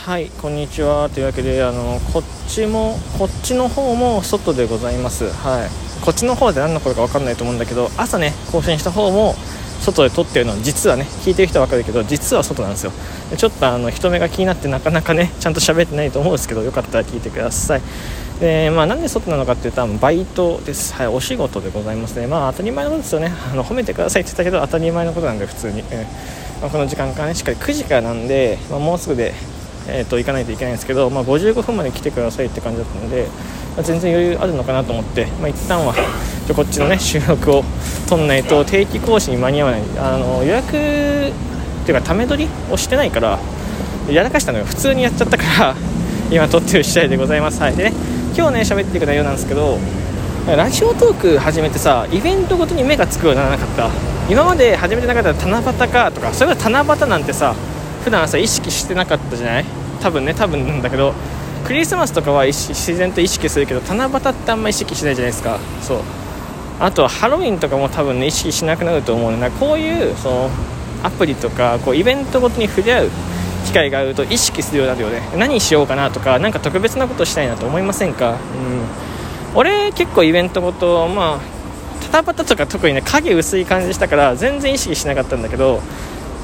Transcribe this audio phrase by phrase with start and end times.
[0.00, 1.10] はいこんにちは。
[1.10, 5.28] というわけであのこっちもこっちの方も外でございます。
[5.28, 5.68] はい。
[6.02, 9.34] こっちの方で何の声か分かんないと思うんだけど朝ね更新した方も
[9.82, 12.92] 外で撮ってるの実はね聞いてる人は分かるけど実は外なんですよ。
[13.36, 17.82] ちょっとあの人目が気になってなかなかねちゃんと喋ってないと思うんですけどよかったら聞いてください。
[18.40, 23.30] でまあ、なんで外なのかっていうとバイトです、はい、お仕事でございますね、まあ、当たり前のことですよね。
[23.52, 29.34] あの褒めてくださいって言ったけど当たり前のことなんで普通に、えーまあ、この時間からねしっかり9時からなんで、まあ、もうすぐで、
[29.92, 33.26] えー、と行かないといけないんですけど、まあ、55分まで来てくださいって感じだったので、
[33.76, 35.94] まあ、全然余裕あるのかなと思って、まあ、一旦は
[36.46, 37.64] じゃこっちのね収録を
[38.08, 39.82] 取んないと定期講師に間に合わない。
[39.98, 40.72] あの予約っ
[41.86, 43.38] ていうかため撮りをしてないから
[44.10, 44.64] やらかしたのよ。
[44.64, 45.74] 普通にやっちゃったから
[46.30, 47.60] 今撮ってる次第でございます。
[47.60, 47.76] はい。
[47.76, 47.92] でね
[48.36, 49.78] 今日ね喋っていく内容なんですけど
[50.56, 53.88] ラジオトーク始めてさイベントごとに目がつくようにならなかった。
[54.28, 57.52] 今まで始めてなかったら七夕かとかそれは七夕なんてさ
[58.04, 59.64] 普段さ意識してなかったじゃない？
[60.00, 61.14] 多分ね多分なんだけど
[61.64, 65.58] クリスマスとかは自然と意識するけど七夕ってあんま意識しないじゃないですか。
[65.82, 65.98] そう。
[66.80, 70.50] あとはハロウィンとかも多分ね意識しなくなると思うのでこういうその
[71.02, 73.10] アプリとかこうイベントごとに触れ合う
[73.66, 75.28] 機会があると意識するようになるよね。
[75.36, 78.30] 何しようかなとか何か特別なことしたいなと思いませんか、
[79.52, 81.60] うん、俺結構イベントごとまあ
[82.12, 85.82] 七夕とか特にね影薄い感じしたから全然意識しなかったんだけど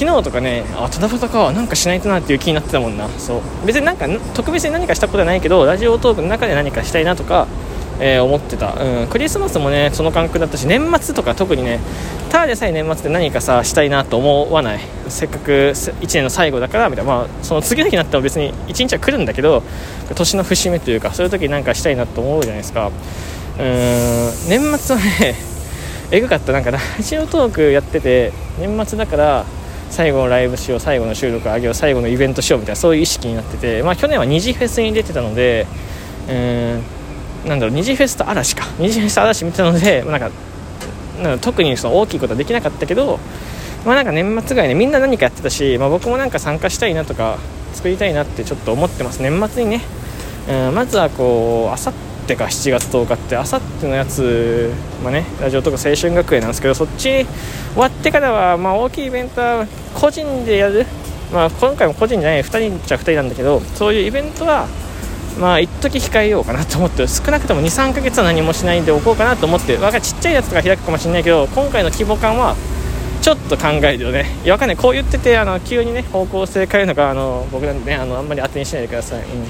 [0.00, 3.06] 昨日とかねあ七夕かなんかしないとなっていう気になってたもんな。
[3.10, 3.66] そう。
[3.66, 7.46] 別になんか特別に何かしたことはないけどラジオトークの中で何かしたいなとか
[8.02, 11.80] えー、思ってた、うん、クリスマスもねその感覚だったし年末とか特にね
[12.30, 14.80] ただでさえ年末で何かさしたいなと思わない。
[15.08, 19.62] せっかく1年の最後だからみたいな、まあ、その次の日になったら別に1日は来るんだけど
[20.14, 22.88] 年の節目というかそういう時に何かしたいなと思うじゃないですか。
[22.88, 22.94] うん。
[24.48, 25.34] 年末はね
[26.10, 26.52] えぐかった。
[26.52, 29.44] なんかラジオトークやってて年末だから
[29.90, 35.66] 最後のライブしよう最後の収録あげよう最後のイベントしようみたいなそういう意識になってて、まあ、去年は二次フェスに出てたので
[36.28, 36.82] うん
[37.48, 38.64] なんだろう二次フェスと嵐か。
[38.78, 40.30] 二次フェスと嵐見てたのでなんか
[41.22, 43.18] なんか特にその大きいことはできなかったけど、
[43.84, 47.38] まあ、なんか年末ぐらいねみんな何かやってたし、まあ、僕もなんか参加したいなとか
[47.72, 49.20] 作りたいなってちょっと思ってます。
[49.22, 49.82] 年末にね、
[50.48, 57.26] うん、まずはこうあさってか7月10日ってあさってのやつ、まあね、ラジオとか青春学園なんですけどそっち終
[57.76, 60.86] わってからは、まあ、大きいイベントは個人でやる、
[61.32, 64.66] まあ、今回も個人じゃない2人っちゃ2人なんだけどそういうイベントは
[65.38, 72.56] まあ一時控えようかなと思って少なくとも23ヶ月は何もしないんでおこうかなと思ってわかちっちゃいやつとか開くかもしれないけど今回の規模感は
[73.22, 74.24] ちょっと考えるよね。
[74.44, 74.76] いやわかんない。
[74.78, 79.46] こう言っててあの急にね方向性変えるのかあの僕なんでねあのあんまり当てにしないでください、うん、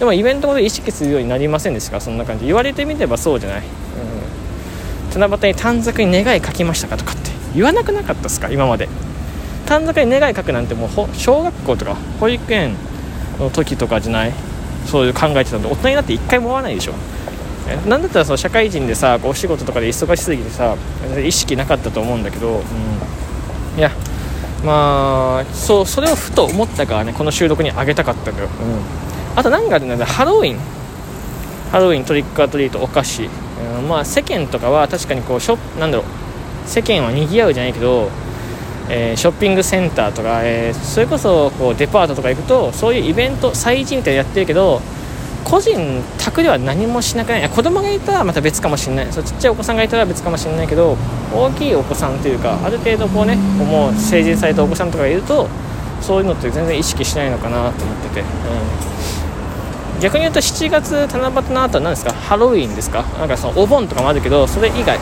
[0.00, 2.00] でもイベントごと意識するようになりませんでしたか？
[2.00, 2.46] そんな感じ。
[2.46, 7.30] 言われてみればそうじゃない、うん、七夕に短冊に願い書きましたかとかって。
[7.54, 8.50] 言わなくなかったですか？
[8.50, 8.88] 今まで。
[9.66, 12.74] 短冊に願い書くなんてもう小学校とか保育園
[13.38, 14.32] の時とかじゃない？
[14.86, 16.94] そういう考えてたんで大人になって1回も思わないでしょ。
[17.86, 20.76] なんだったらその社会人でさお仕事とかで忙しすぎてさ
[21.24, 23.92] 意識なかったと思うんだけど、うん、いや
[24.64, 28.82] まあそうそれをふと思ったからねこの収録にあげたかったんだよ、うん、
[29.36, 30.58] あと何があるんだハロウィン。
[31.70, 33.28] ハロウィントリックアトリートお菓子、う
[33.82, 36.06] ん、まあ世間とかは確かにこうショなんだろう。
[36.68, 38.10] 世間は賑わうじゃないけど
[38.92, 44.80] えー、ショッピングセンターとか、えー、それこそこうデパートとか行くとそういうイベント催事みたいなやってるけど
[45.44, 45.78] 個人
[46.18, 47.48] 宅では何もしなくない。
[47.48, 49.12] 子供がいたらまた別かもしれない。
[49.12, 50.96] そうちっちゃいお子さんがいたら別かもしれないけど
[51.32, 55.48] 大きいお子さんというかある程度こうねもう成人されたお子さんとかがいると
[56.00, 58.26] そういうのって全然意識しないのかなと思ってて、うん、
[60.00, 62.12] 逆に言うと7月七夕の後は何ですか？
[62.12, 63.02] ハロウィンですか？
[63.18, 64.98] なんかそのお盆とかもあるけどそれ以外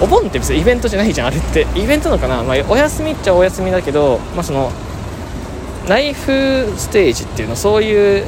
[0.00, 1.66] お盆って別にイベントじゃないじゃんあれって。
[1.74, 4.70] イベントなのかな、まあ、お休みっちゃお休みだけど、まあ、その
[5.88, 8.24] ライフステージっていうのそういう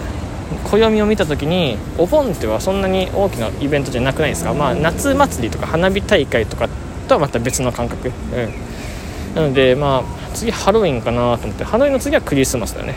[0.65, 6.69] 暦を見た時にお盆ってはそんなに大きなイベントじゃなくないですか、まあ、夏祭りとか花火大会とか
[7.09, 10.05] とはまた別の感覚、うん、なのでまあ
[10.35, 12.95] 次ハロウィンかなと思ってハロウィンの次はクリスマスだよね。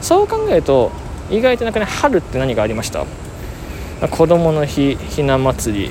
[0.00, 0.92] そう考えると
[1.34, 3.04] 意外となんかね春って何がありました？
[4.08, 5.90] 子供の日ひな祭り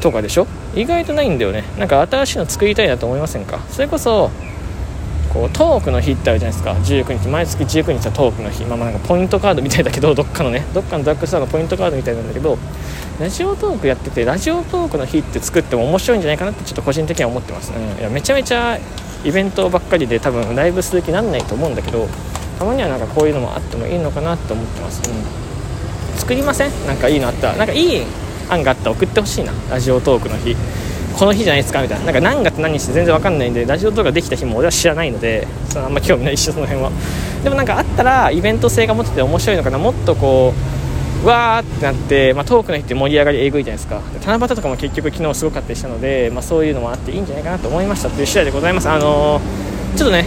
[0.00, 0.46] とかでしょ？
[0.74, 1.64] 意外とないんだよね。
[1.78, 3.60] なんか新しいの作りたいなと思いませんか？
[3.70, 4.30] それこそ
[5.32, 6.72] こうトークの日ってあるじゃないですか。
[6.72, 7.28] 19日。
[7.28, 10.64] 毎月19日はトークの日、まあまあ、なんかポイントカードみたいだけど どっかのね。
[10.72, 12.58] どっかのドラッグストアのポイントカードみたいなんだけど
[13.20, 18.78] ラジオトークやっててラジオトークの日って作っても面白いんじゃないかなってちょっと個人的には思ってます、うん、いやめちゃめちゃ
[19.24, 22.08] イベントばっかりで多分ライブする気なんないと思うんだけど
[22.58, 26.86] たまにはなんかこういうのもあってもいいのかなって思ってます、うん、作りません？
[26.86, 27.56] なんかいいのあったら。
[27.56, 28.02] なんかいい
[28.50, 29.52] 案があったら送ってほしいな。
[29.70, 30.56] ラジオトークの日。
[31.18, 31.82] この日じゃないですか？
[31.82, 32.06] みたいな。
[32.06, 36.90] なんか何月何日って全然わかんないんでラジオトークができた日も俺は知らないのでそのあんま興味ないしその辺は。
[37.44, 39.78] でもなんかあったらイベント性が持ってて面白いのかな。
[39.78, 40.52] もっとこ
[41.24, 44.00] うわーってなって、まあ、トークの日って盛り上がりえぐいじゃないですか。
[44.24, 48.88] 七夕とかも結局昨日すごかったりしたので、まあ、そういうのもあっていいんじゃないかなと思いましたという次第でございます。
[48.88, 50.26] あのー、ちょっとね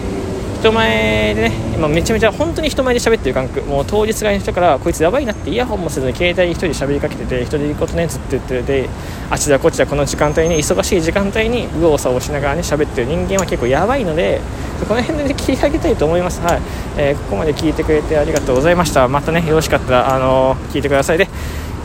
[0.61, 3.65] 人前でね今めちゃめちゃ本当に人前で喋ってる感覚。
[3.65, 8.89] もう通りすがりの人からこいつやばいなってイヤホンもせずに携帯に1人で喋りかけてて1人でいることねずっと言ってて
[9.31, 14.39] あちらこちらこの時間帯に忙しい時間帯に右往左往しながらね喋ってる人間は結構やばいので
[14.87, 16.41] この辺で、ね、聞いてあげたいと思います。
[16.41, 16.61] はい、
[16.95, 19.07] えー、ここまで聞いてくれてありがとうございました。
[19.07, 21.27] またねよろしかったらあのー、聞いてくださいで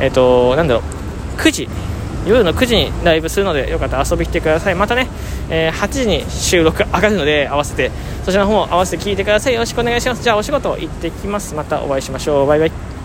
[0.00, 1.40] えっ、ー、となんだろう。
[1.40, 1.68] 9時
[2.26, 4.74] 夜の9時にライブするのでよかったら遊びに来てください。
[4.74, 5.08] またね、
[5.48, 7.90] えー、8時に収録上がるので合わせて
[8.24, 9.54] そちらの方も合わせて聞いてください。
[9.54, 10.22] よろしくお願いします。
[10.22, 11.54] じゃあお仕事行ってきます。
[11.54, 12.46] またお会いしましょう。
[12.46, 12.95] バイバイ。